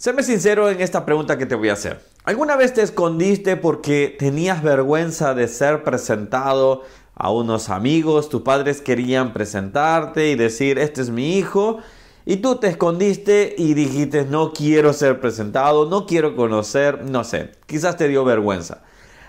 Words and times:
Séme 0.00 0.22
sincero 0.22 0.70
en 0.70 0.80
esta 0.80 1.04
pregunta 1.04 1.36
que 1.36 1.44
te 1.44 1.54
voy 1.54 1.68
a 1.68 1.74
hacer. 1.74 2.00
¿Alguna 2.24 2.56
vez 2.56 2.72
te 2.72 2.80
escondiste 2.80 3.58
porque 3.58 4.16
tenías 4.18 4.62
vergüenza 4.62 5.34
de 5.34 5.46
ser 5.46 5.84
presentado 5.84 6.84
a 7.14 7.30
unos 7.30 7.68
amigos? 7.68 8.30
Tus 8.30 8.40
padres 8.40 8.80
querían 8.80 9.34
presentarte 9.34 10.30
y 10.30 10.36
decir, 10.36 10.78
este 10.78 11.02
es 11.02 11.10
mi 11.10 11.36
hijo. 11.36 11.80
Y 12.24 12.36
tú 12.36 12.56
te 12.56 12.68
escondiste 12.68 13.54
y 13.58 13.74
dijiste, 13.74 14.24
no 14.24 14.54
quiero 14.54 14.94
ser 14.94 15.20
presentado, 15.20 15.84
no 15.84 16.06
quiero 16.06 16.34
conocer, 16.34 17.04
no 17.04 17.22
sé, 17.22 17.50
quizás 17.66 17.98
te 17.98 18.08
dio 18.08 18.24
vergüenza. 18.24 18.80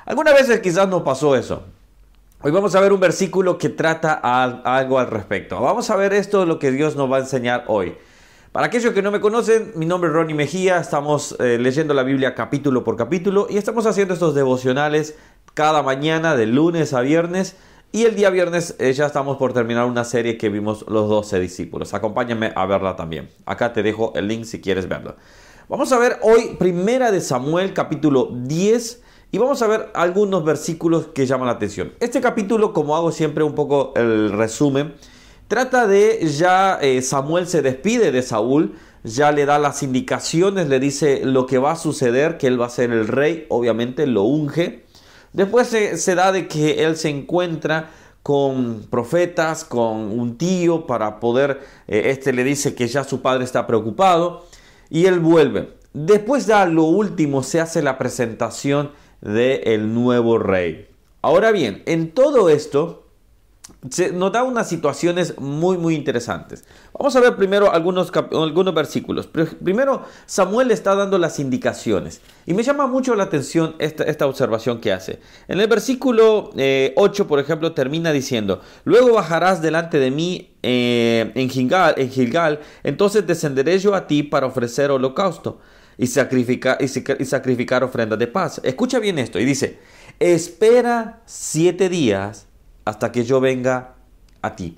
Algunas 0.06 0.36
veces 0.36 0.62
quizás 0.62 0.88
nos 0.88 1.02
pasó 1.02 1.36
eso. 1.36 1.64
Hoy 2.42 2.52
vamos 2.52 2.76
a 2.76 2.80
ver 2.80 2.94
un 2.94 3.02
versículo 3.02 3.58
que 3.58 3.68
trata 3.68 4.14
algo 4.14 5.00
al 5.00 5.08
respecto. 5.08 5.60
Vamos 5.60 5.90
a 5.90 5.98
ver 5.98 6.14
esto, 6.14 6.46
lo 6.46 6.60
que 6.60 6.72
Dios 6.72 6.96
nos 6.96 7.12
va 7.12 7.18
a 7.18 7.20
enseñar 7.20 7.66
hoy. 7.68 7.98
Para 8.52 8.68
aquellos 8.68 8.94
que 8.94 9.02
no 9.02 9.12
me 9.12 9.22
conocen, 9.22 9.72
mi 9.76 9.86
nombre 9.86 10.10
es 10.10 10.14
Ronnie 10.14 10.36
Mejía, 10.36 10.78
estamos 10.78 11.38
eh, 11.40 11.58
leyendo 11.58 11.94
la 11.94 12.04
Biblia 12.04 12.36
capítulo 12.36 12.84
por 12.84 12.98
capítulo 12.98 13.48
y 13.50 13.56
estamos 13.56 13.86
haciendo 13.86 14.14
estos 14.14 14.36
devocionales 14.36 15.16
cada 15.54 15.84
mañana 15.84 16.36
de 16.36 16.48
lunes 16.48 16.94
a 16.94 17.00
viernes 17.00 17.56
y 17.94 18.04
el 18.04 18.16
día 18.16 18.30
viernes 18.30 18.76
eh, 18.78 18.92
ya 18.92 19.06
estamos 19.06 19.38
por 19.38 19.54
terminar 19.54 19.86
una 19.86 20.04
serie 20.04 20.38
que 20.38 20.50
vimos 20.50 20.84
los 20.90 21.08
12 21.08 21.40
discípulos. 21.40 21.94
Acompáñame 21.94 22.52
a 22.54 22.66
verla 22.66 22.98
también. 22.98 23.30
Acá 23.46 23.72
te 23.72 23.84
dejo 23.84 24.12
el 24.16 24.28
link 24.28 24.44
si 24.44 24.60
quieres 24.60 24.90
verla. 24.90 25.16
Vamos 25.70 25.90
a 25.94 25.98
ver 25.98 26.20
hoy 26.22 26.58
Primera 26.60 27.10
de 27.10 27.22
Samuel 27.22 27.74
capítulo 27.74 28.32
10 28.34 29.02
y 29.32 29.38
vamos 29.38 29.62
a 29.62 29.68
ver 29.68 29.92
algunos 29.94 30.44
versículos 30.44 31.08
que 31.08 31.26
llaman 31.26 31.48
la 31.48 31.54
atención. 31.54 31.94
Este 32.02 32.20
capítulo, 32.20 32.74
como 32.74 32.98
hago 32.98 33.14
siempre 33.14 33.46
un 33.46 33.56
poco 33.56 33.94
el 33.96 34.34
resumen, 34.34 34.94
Trata 35.52 35.86
de 35.86 36.26
ya 36.30 36.80
eh, 36.82 37.02
Samuel 37.02 37.46
se 37.46 37.62
despide 37.62 38.14
de 38.14 38.22
Saúl, 38.22 38.74
ya 39.04 39.34
le 39.34 39.46
da 39.46 39.60
las 39.60 39.84
indicaciones, 39.84 40.70
le 40.70 40.80
dice 40.80 41.26
lo 41.26 41.46
que 41.46 41.58
va 41.58 41.74
a 41.74 41.76
suceder, 41.76 42.38
que 42.38 42.48
él 42.48 42.62
va 42.62 42.68
a 42.68 42.70
ser 42.70 42.90
el 42.92 43.06
rey, 43.06 43.48
obviamente 43.50 44.08
lo 44.08 44.24
unge. 44.24 44.86
Después 45.34 45.68
se, 45.68 46.16
da 46.16 46.32
de 46.32 46.48
que 46.48 46.86
él 46.86 46.96
se 46.96 47.10
encuentra 47.10 47.90
con 48.24 48.88
profetas, 48.90 49.66
con 49.66 50.18
un 50.18 50.38
tío 50.38 50.88
para 50.88 51.20
poder, 51.20 51.60
eh, 51.90 52.04
este 52.06 52.32
le 52.32 52.46
dice 52.46 52.74
que 52.74 52.88
ya 52.88 53.04
su 53.04 53.22
padre 53.22 53.44
está 53.44 53.68
preocupado 53.68 54.46
y 54.90 55.06
él 55.06 55.20
vuelve. 55.20 55.74
Después 55.92 56.46
ya 56.46 56.66
lo 56.66 56.86
último 56.86 57.44
se 57.44 57.60
hace 57.60 57.82
la 57.82 57.98
presentación 57.98 58.92
del 59.20 59.94
nuevo 59.94 60.38
rey. 60.40 60.88
Ahora 61.22 61.52
bien, 61.52 61.84
en 61.88 62.12
todo 62.12 62.48
esto 62.48 63.02
nos 64.14 64.32
da 64.32 64.44
unas 64.44 64.70
situaciones 64.70 65.40
muy, 65.40 65.78
muy 65.78 65.96
interesantes. 65.96 66.64
Vamos 66.94 67.16
a 67.16 67.20
ver 67.20 67.36
primero 67.36 67.72
algunos, 67.72 68.12
algunos 68.32 68.74
versículos. 68.76 69.28
Primero, 69.28 70.04
Samuel 70.28 70.70
está 70.70 70.94
dando 70.94 71.18
las 71.18 71.40
indicaciones. 71.40 72.22
Y 72.46 72.54
me 72.54 72.62
llama 72.62 72.86
mucho 72.86 73.16
la 73.16 73.24
atención 73.24 73.76
esta, 73.80 74.04
esta 74.04 74.28
observación 74.28 74.80
que 74.80 74.92
hace. 74.92 75.20
En 75.48 75.60
el 75.60 75.68
versículo 75.68 76.52
8, 76.52 76.54
eh, 76.58 77.26
por 77.28 77.40
ejemplo, 77.40 77.74
termina 77.74 78.12
diciendo, 78.12 78.62
luego 78.84 79.14
bajarás 79.14 79.62
delante 79.62 79.98
de 79.98 80.12
mí 80.12 80.52
eh, 80.62 81.32
en, 81.34 81.50
Gilgal, 81.50 81.96
en 81.98 82.12
Gilgal, 82.12 82.60
entonces 82.84 83.26
descenderé 83.26 83.80
yo 83.80 83.96
a 83.96 84.06
ti 84.06 84.22
para 84.22 84.46
ofrecer 84.46 84.92
holocausto 84.92 85.60
y 85.98 86.06
sacrificar, 86.06 86.78
y 86.80 87.26
sacrificar 87.26 87.84
ofrenda 87.84 88.16
de 88.16 88.28
paz. 88.28 88.62
Escucha 88.64 89.00
bien 89.00 89.18
esto 89.18 89.40
y 89.40 89.46
dice, 89.46 89.80
espera 90.20 91.22
siete 91.26 91.90
días 91.90 92.48
hasta 92.86 93.12
que 93.12 93.24
yo 93.24 93.40
venga 93.40 93.96
a 94.42 94.56
ti. 94.56 94.78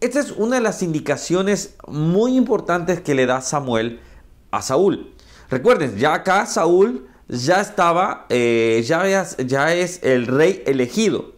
Esta 0.00 0.20
es 0.20 0.32
una 0.32 0.56
de 0.56 0.62
las 0.62 0.82
indicaciones 0.82 1.76
muy 1.86 2.36
importantes 2.36 3.00
que 3.00 3.14
le 3.14 3.26
da 3.26 3.40
Samuel 3.40 4.00
a 4.50 4.62
Saúl. 4.62 5.14
Recuerden, 5.48 5.96
ya 5.96 6.14
acá 6.14 6.46
Saúl 6.46 7.08
ya 7.28 7.60
estaba, 7.60 8.26
eh, 8.28 8.82
ya, 8.84 9.24
ya 9.38 9.74
es 9.74 10.00
el 10.02 10.26
rey 10.26 10.62
elegido. 10.66 11.32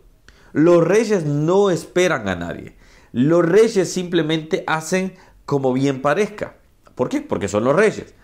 Los 0.52 0.82
reyes 0.84 1.24
no 1.24 1.70
esperan 1.70 2.28
a 2.28 2.36
nadie. 2.36 2.76
Los 3.12 3.44
reyes 3.44 3.92
simplemente 3.92 4.64
hacen 4.66 5.14
como 5.46 5.72
bien 5.72 6.00
parezca. 6.00 6.56
¿Por 6.94 7.08
qué? 7.08 7.20
Porque 7.20 7.48
son 7.48 7.64
los 7.64 7.76
reyes. 7.76 8.14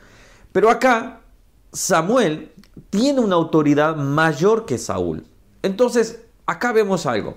Pero 0.53 0.71
acá 0.71 1.21
Samuel 1.73 2.53
tiene 2.89 3.21
una 3.21 3.37
autoridad 3.37 3.97
mayor 3.97 4.65
que 4.67 4.79
Saúl. 4.79 5.27
Entonces, 5.63 6.23
acá 6.47 6.73
vemos 6.73 7.07
algo. 7.07 7.37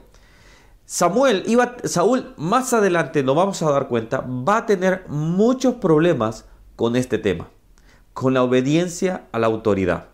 Samuel 0.93 1.41
iba, 1.47 1.75
Saúl 1.85 2.35
más 2.37 2.71
adelante 2.71 3.23
nos 3.23 3.35
vamos 3.35 3.63
a 3.63 3.71
dar 3.71 3.87
cuenta, 3.87 4.21
va 4.21 4.57
a 4.57 4.65
tener 4.67 5.05
muchos 5.07 5.73
problemas 5.73 6.45
con 6.75 6.95
este 6.95 7.17
tema, 7.17 7.49
con 8.13 8.35
la 8.35 8.43
obediencia 8.43 9.25
a 9.31 9.39
la 9.39 9.47
autoridad. 9.47 10.09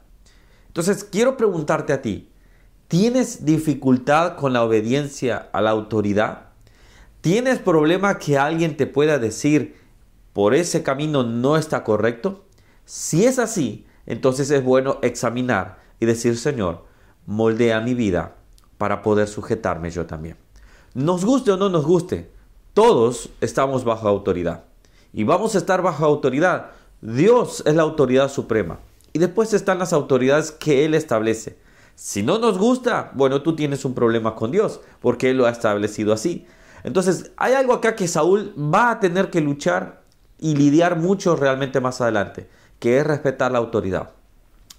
Entonces, 0.67 1.03
quiero 1.03 1.35
preguntarte 1.35 1.91
a 1.91 2.01
ti, 2.01 2.31
¿tienes 2.87 3.43
dificultad 3.43 4.37
con 4.37 4.53
la 4.53 4.63
obediencia 4.63 5.49
a 5.51 5.59
la 5.59 5.71
autoridad? 5.71 6.51
¿Tienes 7.19 7.59
problema 7.59 8.17
que 8.17 8.37
alguien 8.37 8.77
te 8.77 8.87
pueda 8.87 9.19
decir 9.19 9.75
por 10.31 10.55
ese 10.55 10.81
camino 10.81 11.23
no 11.23 11.57
está 11.57 11.83
correcto? 11.83 12.45
Si 12.85 13.25
es 13.25 13.37
así, 13.37 13.85
entonces 14.05 14.49
es 14.49 14.63
bueno 14.63 14.99
examinar 15.01 15.79
y 15.99 16.05
decir, 16.05 16.37
Señor, 16.37 16.85
moldea 17.25 17.81
mi 17.81 17.95
vida 17.95 18.37
para 18.77 19.01
poder 19.01 19.27
sujetarme 19.27 19.89
yo 19.89 20.05
también. 20.05 20.37
Nos 20.99 21.23
guste 21.23 21.51
o 21.51 21.55
no 21.55 21.69
nos 21.69 21.85
guste, 21.85 22.29
todos 22.73 23.29
estamos 23.39 23.85
bajo 23.85 24.09
autoridad. 24.09 24.65
Y 25.13 25.23
vamos 25.23 25.55
a 25.55 25.57
estar 25.57 25.81
bajo 25.81 26.03
autoridad. 26.03 26.71
Dios 26.99 27.63
es 27.65 27.73
la 27.73 27.83
autoridad 27.83 28.29
suprema. 28.29 28.79
Y 29.13 29.19
después 29.19 29.53
están 29.53 29.79
las 29.79 29.93
autoridades 29.93 30.51
que 30.51 30.83
Él 30.83 30.93
establece. 30.93 31.57
Si 31.95 32.21
no 32.21 32.37
nos 32.37 32.57
gusta, 32.57 33.11
bueno, 33.13 33.41
tú 33.41 33.55
tienes 33.55 33.85
un 33.85 33.93
problema 33.93 34.35
con 34.35 34.51
Dios, 34.51 34.81
porque 34.99 35.29
Él 35.29 35.37
lo 35.37 35.45
ha 35.45 35.51
establecido 35.51 36.11
así. 36.11 36.45
Entonces, 36.83 37.31
hay 37.37 37.53
algo 37.53 37.71
acá 37.71 37.95
que 37.95 38.09
Saúl 38.09 38.53
va 38.57 38.91
a 38.91 38.99
tener 38.99 39.29
que 39.29 39.39
luchar 39.39 40.01
y 40.37 40.57
lidiar 40.57 40.97
mucho 40.97 41.37
realmente 41.37 41.79
más 41.79 42.01
adelante, 42.01 42.49
que 42.77 42.97
es 42.97 43.07
respetar 43.07 43.53
la 43.53 43.59
autoridad. 43.59 44.09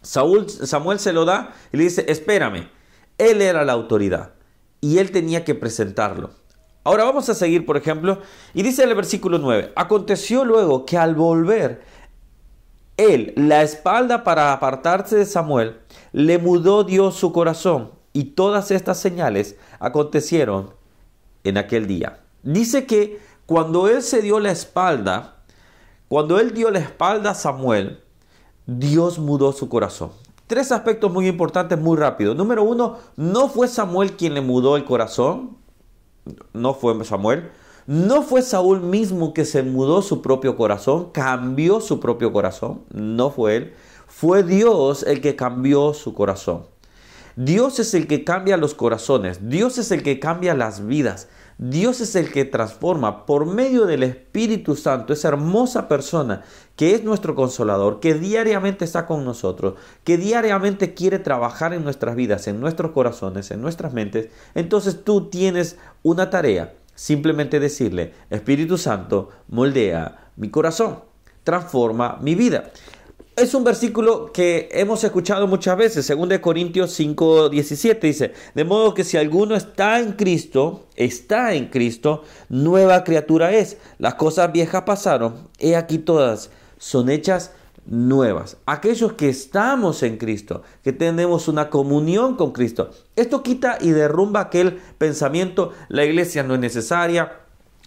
Saúl, 0.03 0.51
Samuel 0.51 0.99
se 0.99 1.15
lo 1.15 1.25
da 1.25 1.55
y 1.73 1.79
le 1.79 1.85
dice, 1.85 2.05
espérame, 2.09 2.69
Él 3.17 3.41
era 3.41 3.65
la 3.65 3.73
autoridad 3.73 4.33
y 4.81 4.99
él 4.99 5.11
tenía 5.11 5.45
que 5.45 5.55
presentarlo. 5.55 6.31
Ahora 6.83 7.05
vamos 7.05 7.29
a 7.29 7.35
seguir, 7.35 7.67
por 7.67 7.77
ejemplo, 7.77 8.21
y 8.55 8.63
dice 8.63 8.85
el 8.85 8.95
versículo 8.95 9.39
9, 9.39 9.73
aconteció 9.77 10.45
luego 10.45 10.87
que 10.87 10.97
al 10.97 11.15
volver 11.15 11.83
él 12.97 13.33
la 13.37 13.63
espalda 13.63 14.25
para 14.25 14.53
apartarse 14.53 15.17
de 15.17 15.27
Samuel, 15.27 15.79
le 16.13 16.39
mudó 16.39 16.85
Dios 16.85 17.15
su 17.17 17.33
corazón 17.33 17.93
y 18.13 18.25
todas 18.25 18.71
estas 18.71 18.99
señales 18.99 19.57
acontecieron 19.79 20.75
en 21.45 21.59
aquel 21.59 21.87
día. 21.87 22.21
Dice 22.43 22.87
que 22.87 23.21
cuando 23.47 23.89
él 23.89 24.03
se 24.03 24.23
dio 24.23 24.41
la 24.41 24.51
espalda, 24.51 25.37
cuando 26.09 26.39
él 26.39 26.53
dio 26.53 26.71
la 26.71 26.81
espalda 26.81 27.31
a 27.31 27.35
Samuel, 27.35 28.03
Dios 28.67 29.19
mudó 29.19 29.53
su 29.53 29.69
corazón. 29.69 30.13
Tres 30.51 30.73
aspectos 30.73 31.13
muy 31.13 31.29
importantes 31.29 31.79
muy 31.79 31.97
rápido. 31.97 32.35
Número 32.35 32.65
uno, 32.65 32.99
no 33.15 33.49
fue 33.49 33.69
Samuel 33.69 34.17
quien 34.17 34.35
le 34.35 34.41
mudó 34.41 34.75
el 34.75 34.85
corazón. 34.85 35.59
No 36.53 36.75
fue 36.75 37.05
Samuel. 37.05 37.53
No 37.87 38.23
fue 38.23 38.43
Saúl 38.43 38.81
mismo 38.81 39.33
que 39.33 39.45
se 39.45 39.63
mudó 39.63 40.03
su 40.03 40.23
propio 40.23 40.57
corazón, 40.57 41.11
cambió 41.13 41.81
su 41.81 42.01
propio 42.01 42.33
corazón. 42.33 42.83
No 42.93 43.31
fue 43.31 43.55
él. 43.55 43.75
Fue 44.09 44.43
Dios 44.43 45.05
el 45.05 45.21
que 45.21 45.37
cambió 45.37 45.95
su 45.95 46.15
corazón. 46.15 46.67
Dios 47.37 47.79
es 47.79 47.95
el 47.95 48.09
que 48.09 48.25
cambia 48.25 48.57
los 48.57 48.75
corazones. 48.75 49.49
Dios 49.49 49.79
es 49.79 49.93
el 49.93 50.03
que 50.03 50.19
cambia 50.19 50.55
las 50.55 50.85
vidas. 50.85 51.29
Dios 51.63 52.01
es 52.01 52.17
el 52.17 52.33
que 52.33 52.47
transforma 52.47 53.27
por 53.27 53.45
medio 53.45 53.85
del 53.85 54.03
Espíritu 54.03 54.77
Santo, 54.77 55.13
esa 55.13 55.29
hermosa 55.29 55.89
persona 55.89 56.43
que 56.75 56.95
es 56.95 57.05
nuestro 57.05 57.35
consolador, 57.35 58.01
que 58.01 58.15
diariamente 58.15 58.87
está 58.87 59.05
con 59.05 59.27
nosotros, 59.27 59.75
que 60.03 60.17
diariamente 60.17 60.95
quiere 60.95 61.19
trabajar 61.19 61.75
en 61.75 61.85
nuestras 61.85 62.17
vidas, 62.17 62.49
en 62.49 62.61
nuestros 62.61 62.93
corazones, 62.93 63.51
en 63.51 63.61
nuestras 63.61 63.93
mentes. 63.93 64.31
Entonces 64.55 65.05
tú 65.05 65.29
tienes 65.29 65.77
una 66.03 66.31
tarea, 66.31 66.73
simplemente 66.95 67.61
decirle, 67.61 68.15
Espíritu 68.31 68.79
Santo, 68.79 69.29
moldea 69.49 70.31
mi 70.37 70.49
corazón, 70.49 71.01
transforma 71.45 72.17
mi 72.23 72.37
vida 72.37 72.71
es 73.37 73.55
un 73.55 73.65
versículo 73.65 74.33
que 74.33 74.69
hemos 74.73 75.03
escuchado 75.05 75.47
muchas 75.47 75.77
veces, 75.77 76.05
según 76.05 76.29
de 76.29 76.41
Corintios 76.41 76.93
5, 76.93 77.49
17 77.49 78.07
dice, 78.07 78.33
de 78.55 78.65
modo 78.65 78.93
que 78.93 79.05
si 79.05 79.17
alguno 79.17 79.57
está 79.57 80.01
en 80.01 80.13
Cristo, 80.13 80.87
está 80.97 81.55
en 81.55 81.69
Cristo, 81.69 82.23
nueva 82.49 83.03
criatura 83.05 83.53
es. 83.53 83.79
Las 83.99 84.15
cosas 84.15 84.53
viejas 84.53 84.83
pasaron, 84.83 85.49
he 85.59 85.77
aquí 85.77 85.99
todas 85.99 86.51
son 86.79 87.09
hechas 87.09 87.53
nuevas. 87.87 88.57
Aquellos 88.67 89.15
que 89.15 89.29
estamos 89.29 90.03
en 90.03 90.17
Cristo, 90.17 90.63
que 90.83 90.93
tenemos 90.93 91.49
una 91.49 91.71
comunión 91.71 92.37
con 92.37 92.53
Cristo, 92.53 92.91
esto 93.17 93.43
quita 93.43 93.79
y 93.81 93.91
derrumba 93.91 94.41
aquel 94.41 94.81
pensamiento, 94.99 95.73
la 95.89 96.05
iglesia 96.05 96.43
no 96.43 96.55
es 96.55 96.61
necesaria, 96.61 97.41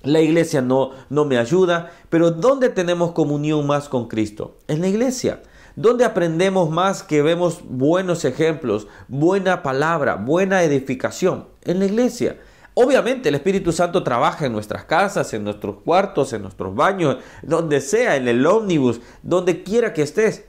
La 0.03 0.19
iglesia 0.19 0.61
no, 0.61 0.91
no 1.09 1.23
me 1.23 1.37
ayuda, 1.37 1.91
pero 2.09 2.29
¿dónde 2.29 2.67
tenemos 2.67 3.13
comunión 3.13 3.65
más 3.65 3.87
con 3.87 4.09
Cristo? 4.09 4.57
En 4.67 4.81
la 4.81 4.89
iglesia. 4.89 5.41
¿Dónde 5.77 6.03
aprendemos 6.03 6.69
más 6.69 7.01
que 7.01 7.21
vemos 7.21 7.61
buenos 7.63 8.25
ejemplos, 8.25 8.87
buena 9.07 9.63
palabra, 9.63 10.15
buena 10.15 10.61
edificación? 10.61 11.47
En 11.63 11.79
la 11.79 11.85
iglesia. 11.85 12.37
Obviamente 12.75 13.29
el 13.29 13.35
Espíritu 13.35 13.71
Santo 13.71 14.03
trabaja 14.03 14.45
en 14.45 14.51
nuestras 14.51 14.83
casas, 14.83 15.33
en 15.33 15.45
nuestros 15.45 15.77
cuartos, 15.83 16.33
en 16.33 16.41
nuestros 16.41 16.75
baños, 16.75 17.17
donde 17.41 17.79
sea, 17.79 18.17
en 18.17 18.27
el 18.27 18.45
ómnibus, 18.45 18.99
donde 19.21 19.63
quiera 19.63 19.93
que 19.93 20.01
estés. 20.01 20.43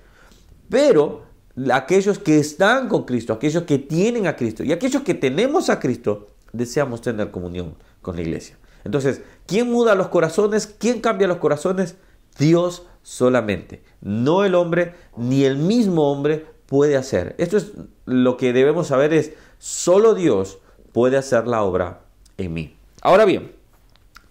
Pero 0.68 1.22
aquellos 1.70 2.18
que 2.18 2.38
están 2.38 2.88
con 2.88 3.04
Cristo, 3.04 3.32
aquellos 3.32 3.62
que 3.62 3.78
tienen 3.78 4.26
a 4.26 4.34
Cristo 4.36 4.64
y 4.64 4.72
aquellos 4.72 5.02
que 5.02 5.14
tenemos 5.14 5.70
a 5.70 5.78
Cristo, 5.78 6.26
deseamos 6.52 7.02
tener 7.02 7.30
comunión 7.30 7.76
con 8.02 8.16
la 8.16 8.22
iglesia. 8.22 8.58
Entonces, 8.84 9.22
¿quién 9.46 9.70
muda 9.70 9.94
los 9.94 10.08
corazones? 10.08 10.66
¿Quién 10.66 11.00
cambia 11.00 11.28
los 11.28 11.38
corazones? 11.38 11.96
Dios 12.38 12.84
solamente. 13.02 13.82
No 14.00 14.44
el 14.44 14.54
hombre, 14.54 14.94
ni 15.16 15.44
el 15.44 15.56
mismo 15.56 16.10
hombre 16.10 16.46
puede 16.66 16.96
hacer. 16.96 17.34
Esto 17.38 17.56
es 17.56 17.72
lo 18.06 18.36
que 18.36 18.52
debemos 18.52 18.88
saber 18.88 19.12
es, 19.12 19.32
solo 19.58 20.14
Dios 20.14 20.58
puede 20.92 21.16
hacer 21.16 21.46
la 21.46 21.62
obra 21.62 22.00
en 22.38 22.52
mí. 22.52 22.76
Ahora 23.02 23.24
bien, 23.24 23.52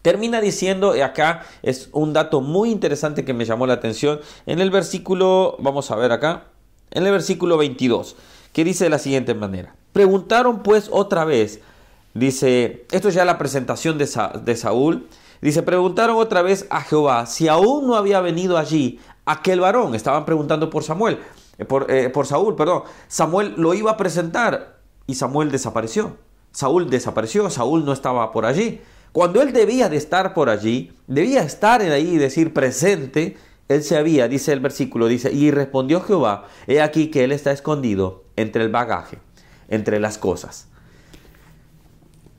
termina 0.02 0.42
diciendo, 0.42 0.94
acá 1.04 1.44
es 1.62 1.90
un 1.92 2.14
dato 2.14 2.42
muy 2.42 2.70
interesante 2.72 3.26
que 3.26 3.34
me 3.34 3.46
llamó 3.46 3.68
la 3.68 3.74
atención, 3.74 4.20
en 4.46 4.60
el 4.60 4.72
versículo, 4.72 5.56
vamos 5.60 5.92
a 5.92 5.96
ver 5.96 6.12
acá, 6.12 6.46
en 6.92 7.06
el 7.06 7.12
versículo 7.12 7.58
22, 7.58 8.16
que 8.52 8.64
dice 8.64 8.84
de 8.84 8.90
la 8.90 9.00
siguiente 9.00 9.34
manera, 9.34 9.76
preguntaron 9.94 10.64
pues 10.64 10.90
otra 10.92 11.26
vez, 11.26 11.62
dice, 12.14 12.86
esto 12.92 13.10
es 13.10 13.16
ya 13.16 13.26
la 13.26 13.38
presentación 13.38 13.98
de, 13.98 14.10
de 14.44 14.56
Saúl, 14.56 15.08
Dice, 15.44 15.62
preguntaron 15.62 16.16
otra 16.16 16.42
vez 16.42 16.66
a 16.70 16.80
Jehová 16.80 17.26
si 17.26 17.50
aún 17.50 17.86
no 17.86 17.98
había 17.98 18.22
venido 18.22 18.58
allí 18.58 19.02
aquel 19.26 19.60
varón. 19.60 19.94
Estaban 19.94 20.24
preguntando 20.24 20.70
por 20.70 20.86
Samuel, 20.86 21.20
eh, 21.58 21.66
por, 21.66 21.92
eh, 21.92 22.10
por 22.10 22.26
Saúl, 22.26 22.56
perdón. 22.56 22.84
Samuel 23.10 23.54
lo 23.58 23.74
iba 23.74 23.92
a 23.92 23.98
presentar 23.98 24.78
y 25.06 25.16
Samuel 25.16 25.52
desapareció. 25.52 26.16
Saúl 26.54 26.90
desapareció, 26.90 27.50
Saúl 27.50 27.84
no 27.84 27.92
estaba 27.92 28.32
por 28.32 28.46
allí. 28.46 28.80
Cuando 29.12 29.42
él 29.42 29.52
debía 29.52 29.90
de 29.90 29.98
estar 29.98 30.34
por 30.34 30.50
allí, 30.50 30.94
debía 31.08 31.44
estar 31.44 31.82
ahí 31.82 32.12
y 32.14 32.18
decir 32.18 32.54
presente, 32.54 33.36
él 33.68 33.84
se 33.84 33.98
había, 33.98 34.30
dice 34.30 34.54
el 34.54 34.62
versículo, 34.62 35.08
dice, 35.08 35.34
y 35.34 35.52
respondió 35.52 36.00
Jehová, 36.00 36.46
he 36.68 36.82
aquí 36.82 37.12
que 37.12 37.26
él 37.26 37.34
está 37.34 37.52
escondido 37.52 38.24
entre 38.38 38.64
el 38.64 38.70
bagaje, 38.70 39.20
entre 39.68 40.00
las 40.00 40.18
cosas. 40.18 40.70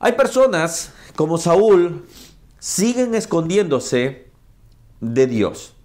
Hay 0.05 0.13
personas 0.13 0.93
como 1.17 1.39
Saúl 1.39 2.05
siguen 2.59 3.15
escondiéndose 3.15 4.31
de 5.01 5.27
Dios. 5.27 5.77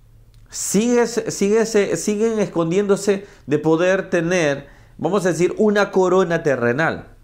Siguen, 0.50 1.08
siguen 1.08 2.40
escondiéndose 2.40 3.26
de 3.48 3.60
poder 3.60 4.10
tener, 4.10 4.68
vamos 4.98 5.26
a 5.26 5.30
decir, 5.30 5.56
una 5.58 5.92
corona 5.92 6.44
terrenal. 6.44 7.16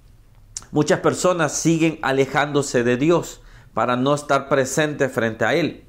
Muchas 0.71 1.01
personas 1.01 1.51
siguen 1.51 1.99
alejándose 2.01 2.85
de 2.85 2.95
Dios 2.95 3.41
para 3.73 3.97
no 3.97 4.15
estar 4.15 4.47
presentes 4.47 5.11
frente 5.11 5.43
a 5.43 5.53
Él, 5.53 5.83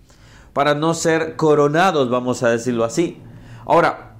para 0.52 0.74
no 0.74 0.92
ser 0.92 1.36
coronados, 1.36 2.10
vamos 2.10 2.42
a 2.42 2.48
decirlo 2.48 2.82
así. 2.82 3.22
Ahora, 3.64 4.15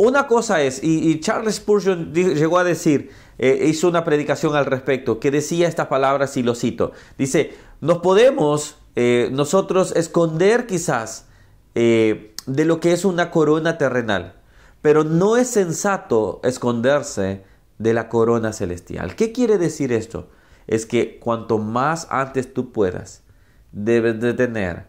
una 0.00 0.26
cosa 0.26 0.62
es, 0.62 0.82
y, 0.82 1.20
Charles 1.20 1.56
Spurgeon 1.56 2.14
llegó 2.14 2.56
a 2.56 2.64
decir, 2.64 3.10
eh, 3.36 3.66
hizo 3.66 3.86
una 3.86 4.02
predicación 4.02 4.56
al 4.56 4.64
respecto, 4.64 5.20
que 5.20 5.30
decía 5.30 5.68
estas 5.68 5.88
palabras 5.88 6.38
y 6.38 6.42
lo 6.42 6.54
cito. 6.54 6.92
Dice, 7.18 7.52
nos 7.82 7.98
podemos 7.98 8.76
eh, 8.96 9.28
nosotros 9.30 9.92
esconder 9.94 10.66
quizás 10.66 11.26
eh, 11.74 12.34
de 12.46 12.64
lo 12.64 12.80
que 12.80 12.92
es 12.92 13.04
una 13.04 13.30
corona 13.30 13.76
terrenal, 13.76 14.36
pero 14.80 15.04
no 15.04 15.36
es 15.36 15.48
sensato 15.48 16.40
esconderse 16.44 17.44
de 17.76 17.92
la 17.92 18.08
corona 18.08 18.54
celestial. 18.54 19.14
¿Qué 19.16 19.32
quiere 19.32 19.58
decir 19.58 19.92
esto? 19.92 20.28
Es 20.66 20.86
que 20.86 21.18
cuanto 21.18 21.58
más 21.58 22.06
antes 22.08 22.54
tú 22.54 22.72
puedas, 22.72 23.22
debes 23.70 24.18
de 24.18 24.32
tener 24.32 24.86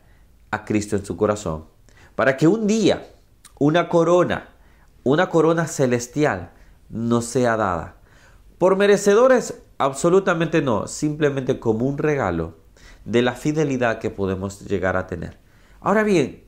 a 0.51 0.63
Cristo 0.63 0.95
en 0.95 1.03
su 1.03 1.17
corazón, 1.17 1.65
para 2.15 2.37
que 2.37 2.47
un 2.47 2.65
día 2.65 3.09
una 3.59 3.89
corona, 3.89 4.50
una 5.03 5.30
corona 5.30 5.68
celestial, 5.68 6.51
no 6.89 7.21
sea 7.21 7.57
dada. 7.57 7.95
Por 8.57 8.75
merecedores, 8.75 9.62
absolutamente 9.77 10.62
no, 10.62 10.88
simplemente 10.88 11.59
como 11.59 11.86
un 11.86 11.98
regalo 11.98 12.56
de 13.06 13.21
la 13.21 13.33
fidelidad 13.33 14.00
que 14.00 14.12
podemos 14.12 14.62
llegar 14.62 14.95
a 14.98 15.07
tener. 15.07 15.39
Ahora 15.80 16.03
bien, 16.03 16.44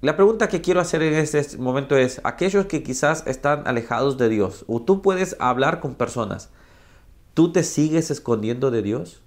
la 0.00 0.14
pregunta 0.14 0.48
que 0.48 0.60
quiero 0.60 0.80
hacer 0.80 1.02
en 1.02 1.14
este 1.14 1.56
momento 1.58 1.96
es, 1.96 2.20
aquellos 2.22 2.66
que 2.66 2.84
quizás 2.84 3.26
están 3.26 3.66
alejados 3.66 4.16
de 4.16 4.28
Dios, 4.28 4.64
o 4.68 4.80
tú 4.80 5.02
puedes 5.02 5.36
hablar 5.40 5.80
con 5.80 5.96
personas, 5.96 6.50
¿tú 7.34 7.50
te 7.50 7.64
sigues 7.64 8.12
escondiendo 8.12 8.70
de 8.70 8.82
Dios? 8.82 9.24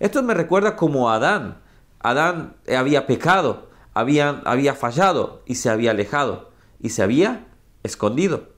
Esto 0.00 0.22
me 0.24 0.34
recuerda 0.34 0.74
como 0.74 1.10
Adán. 1.10 1.58
Adán 2.00 2.56
había 2.76 3.06
pecado, 3.06 3.68
había, 3.94 4.42
había 4.44 4.74
fallado 4.74 5.42
y 5.46 5.56
se 5.56 5.70
había 5.70 5.92
alejado 5.92 6.50
y 6.80 6.88
se 6.88 7.02
había 7.02 7.46
escondido. 7.82 8.48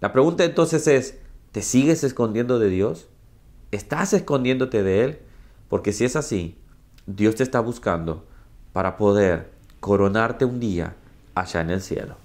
La 0.00 0.12
pregunta 0.12 0.44
entonces 0.44 0.86
es, 0.86 1.18
¿te 1.52 1.62
sigues 1.62 2.04
escondiendo 2.04 2.58
de 2.58 2.68
Dios? 2.68 3.08
¿Estás 3.70 4.12
escondiéndote 4.12 4.82
de 4.82 5.04
Él? 5.04 5.18
Porque 5.68 5.92
si 5.92 6.04
es 6.04 6.16
así, 6.16 6.58
Dios 7.06 7.36
te 7.36 7.42
está 7.42 7.60
buscando 7.60 8.26
para 8.72 8.96
poder 8.96 9.50
coronarte 9.80 10.44
un 10.44 10.60
día 10.60 10.94
allá 11.34 11.60
en 11.60 11.70
el 11.70 11.80
cielo. 11.80 12.16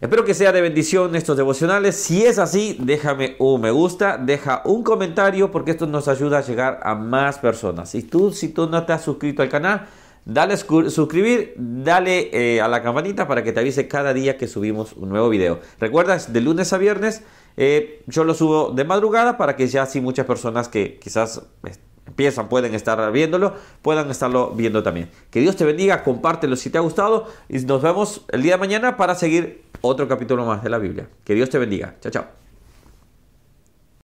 Espero 0.00 0.24
que 0.24 0.34
sea 0.34 0.52
de 0.52 0.60
bendición 0.60 1.16
estos 1.16 1.36
devocionales. 1.36 1.96
Si 1.96 2.24
es 2.24 2.38
así, 2.38 2.76
déjame 2.80 3.36
un 3.38 3.60
me 3.60 3.70
gusta, 3.70 4.18
deja 4.18 4.60
un 4.66 4.82
comentario 4.82 5.50
porque 5.50 5.70
esto 5.70 5.86
nos 5.86 6.08
ayuda 6.08 6.38
a 6.38 6.42
llegar 6.42 6.80
a 6.82 6.94
más 6.94 7.38
personas. 7.38 7.94
Y 7.94 8.02
tú, 8.02 8.30
si 8.30 8.48
tú 8.48 8.68
no 8.68 8.84
te 8.84 8.92
has 8.92 9.02
suscrito 9.02 9.40
al 9.40 9.48
canal, 9.48 9.86
dale 10.24 10.56
suscribir, 10.56 11.54
dale 11.56 12.30
eh, 12.32 12.60
a 12.60 12.68
la 12.68 12.82
campanita 12.82 13.28
para 13.28 13.42
que 13.42 13.52
te 13.52 13.60
avise 13.60 13.88
cada 13.88 14.14
día 14.14 14.36
que 14.36 14.48
subimos 14.48 14.92
un 14.94 15.08
nuevo 15.10 15.28
video. 15.28 15.60
Recuerda, 15.78 16.16
de 16.16 16.40
lunes 16.40 16.72
a 16.72 16.78
viernes 16.78 17.22
eh, 17.56 18.02
yo 18.06 18.24
lo 18.24 18.34
subo 18.34 18.70
de 18.70 18.84
madrugada 18.84 19.36
para 19.36 19.56
que 19.56 19.66
ya 19.66 19.82
así 19.82 20.00
muchas 20.00 20.26
personas 20.26 20.68
que 20.68 20.98
quizás 20.98 21.42
empiezan, 22.06 22.48
pueden 22.48 22.74
estar 22.74 23.10
viéndolo, 23.12 23.54
puedan 23.82 24.10
estarlo 24.10 24.50
viendo 24.50 24.82
también. 24.82 25.10
Que 25.30 25.40
Dios 25.40 25.56
te 25.56 25.64
bendiga, 25.64 26.02
compártelo 26.02 26.56
si 26.56 26.70
te 26.70 26.78
ha 26.78 26.82
gustado 26.82 27.28
y 27.48 27.58
nos 27.60 27.82
vemos 27.82 28.24
el 28.30 28.42
día 28.42 28.52
de 28.52 28.58
mañana 28.58 28.96
para 28.96 29.14
seguir 29.14 29.64
otro 29.80 30.08
capítulo 30.08 30.44
más 30.44 30.62
de 30.62 30.70
la 30.70 30.78
Biblia. 30.78 31.08
Que 31.24 31.34
Dios 31.34 31.50
te 31.50 31.58
bendiga. 31.58 31.96
Chao, 32.00 32.12
chao. 32.12 32.43